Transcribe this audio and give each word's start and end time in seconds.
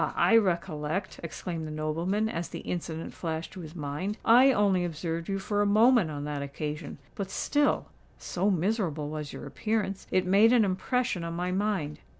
I 0.15 0.35
recollect," 0.35 1.19
exclaimed 1.21 1.67
the 1.67 1.71
nobleman, 1.71 2.27
as 2.27 2.49
the 2.49 2.61
incident 2.61 3.13
flashed 3.13 3.51
to 3.53 3.59
his 3.59 3.75
mind. 3.75 4.17
"I 4.25 4.51
only 4.51 4.83
observed 4.83 5.29
you 5.29 5.37
for 5.37 5.61
a 5.61 5.67
moment 5.67 6.09
on 6.09 6.23
that 6.23 6.41
occasion; 6.41 6.97
but 7.13 7.29
still—so 7.29 8.49
miserable 8.49 9.09
was 9.11 9.31
your 9.31 9.45
appearance—it 9.45 10.25
made 10.25 10.53
an 10.53 10.65
impression 10.65 11.23
on 11.23 11.35
my 11.35 11.51
mind. 11.51 11.99